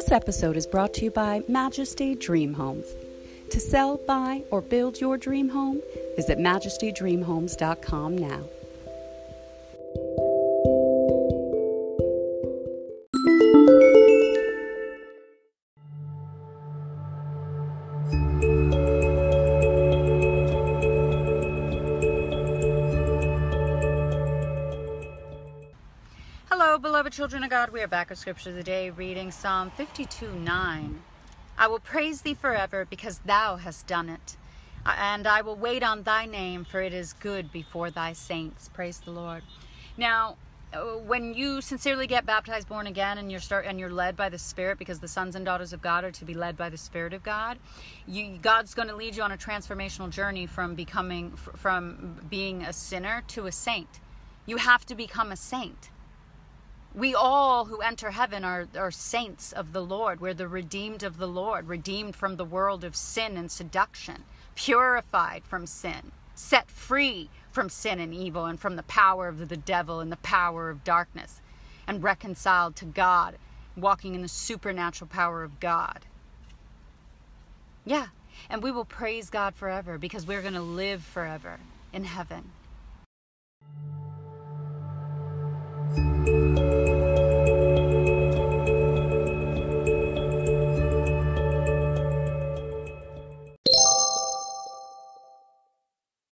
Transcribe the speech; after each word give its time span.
This 0.00 0.12
episode 0.12 0.56
is 0.56 0.66
brought 0.66 0.94
to 0.94 1.04
you 1.04 1.10
by 1.10 1.42
Majesty 1.46 2.14
Dream 2.14 2.54
Homes. 2.54 2.86
To 3.50 3.60
sell, 3.60 3.98
buy, 3.98 4.42
or 4.50 4.62
build 4.62 4.98
your 4.98 5.18
dream 5.18 5.50
home, 5.50 5.82
visit 6.16 6.38
majestydreamhomes.com 6.38 8.16
now. 8.16 8.40
Hello, 26.52 26.78
beloved 26.78 27.12
children 27.12 27.44
of 27.44 27.50
God. 27.50 27.70
We 27.70 27.80
are 27.80 27.86
back 27.86 28.10
with 28.10 28.18
Scripture 28.18 28.50
of 28.50 28.56
the 28.56 28.64
Day, 28.64 28.90
reading 28.90 29.30
Psalm 29.30 29.70
52 29.70 30.32
9. 30.32 31.00
I 31.56 31.68
will 31.68 31.78
praise 31.78 32.22
thee 32.22 32.34
forever 32.34 32.84
because 32.84 33.20
thou 33.24 33.54
hast 33.54 33.86
done 33.86 34.08
it. 34.08 34.36
And 34.84 35.28
I 35.28 35.42
will 35.42 35.54
wait 35.54 35.84
on 35.84 36.02
thy 36.02 36.26
name, 36.26 36.64
for 36.64 36.80
it 36.80 36.92
is 36.92 37.12
good 37.12 37.52
before 37.52 37.92
thy 37.92 38.14
saints. 38.14 38.68
Praise 38.68 38.98
the 38.98 39.12
Lord. 39.12 39.44
Now, 39.96 40.38
uh, 40.72 40.96
when 40.96 41.34
you 41.34 41.60
sincerely 41.60 42.08
get 42.08 42.26
baptized, 42.26 42.68
born 42.68 42.88
again, 42.88 43.16
and 43.18 43.30
you're 43.30 43.38
start 43.38 43.64
and 43.64 43.78
you're 43.78 43.88
led 43.88 44.16
by 44.16 44.28
the 44.28 44.36
Spirit, 44.36 44.76
because 44.76 44.98
the 44.98 45.06
sons 45.06 45.36
and 45.36 45.44
daughters 45.44 45.72
of 45.72 45.80
God 45.80 46.02
are 46.02 46.10
to 46.10 46.24
be 46.24 46.34
led 46.34 46.56
by 46.56 46.68
the 46.68 46.76
Spirit 46.76 47.12
of 47.12 47.22
God, 47.22 47.60
you, 48.08 48.38
God's 48.42 48.74
going 48.74 48.88
to 48.88 48.96
lead 48.96 49.14
you 49.14 49.22
on 49.22 49.30
a 49.30 49.36
transformational 49.36 50.10
journey 50.10 50.46
from 50.46 50.74
becoming 50.74 51.30
from 51.30 52.26
being 52.28 52.62
a 52.62 52.72
sinner 52.72 53.22
to 53.28 53.46
a 53.46 53.52
saint. 53.52 54.00
You 54.46 54.56
have 54.56 54.84
to 54.86 54.96
become 54.96 55.30
a 55.30 55.36
saint. 55.36 55.90
We 56.94 57.14
all 57.14 57.66
who 57.66 57.80
enter 57.80 58.10
heaven 58.10 58.44
are, 58.44 58.66
are 58.76 58.90
saints 58.90 59.52
of 59.52 59.72
the 59.72 59.82
Lord. 59.82 60.20
We're 60.20 60.34
the 60.34 60.48
redeemed 60.48 61.04
of 61.04 61.18
the 61.18 61.28
Lord, 61.28 61.68
redeemed 61.68 62.16
from 62.16 62.36
the 62.36 62.44
world 62.44 62.82
of 62.82 62.96
sin 62.96 63.36
and 63.36 63.50
seduction, 63.50 64.24
purified 64.56 65.44
from 65.44 65.66
sin, 65.66 66.10
set 66.34 66.68
free 66.68 67.30
from 67.52 67.68
sin 67.68 68.00
and 68.00 68.12
evil, 68.12 68.44
and 68.44 68.58
from 68.58 68.74
the 68.74 68.82
power 68.82 69.28
of 69.28 69.48
the 69.48 69.56
devil 69.56 70.00
and 70.00 70.10
the 70.10 70.16
power 70.16 70.68
of 70.68 70.82
darkness, 70.82 71.40
and 71.86 72.02
reconciled 72.02 72.74
to 72.76 72.84
God, 72.84 73.36
walking 73.76 74.16
in 74.16 74.22
the 74.22 74.28
supernatural 74.28 75.08
power 75.08 75.44
of 75.44 75.60
God. 75.60 76.06
Yeah, 77.84 78.08
and 78.48 78.64
we 78.64 78.72
will 78.72 78.84
praise 78.84 79.30
God 79.30 79.54
forever 79.54 79.96
because 79.96 80.26
we're 80.26 80.42
going 80.42 80.54
to 80.54 80.60
live 80.60 81.02
forever 81.02 81.60
in 81.92 82.04
heaven. 82.04 82.50